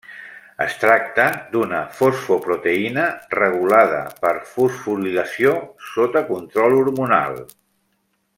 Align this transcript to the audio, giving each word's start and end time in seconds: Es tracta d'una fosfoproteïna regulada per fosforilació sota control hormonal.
Es 0.63 0.77
tracta 0.83 1.25
d'una 1.51 1.81
fosfoproteïna 1.99 3.03
regulada 3.41 4.01
per 4.25 4.33
fosforilació 4.55 5.55
sota 5.91 6.25
control 6.35 6.79
hormonal. 6.83 7.43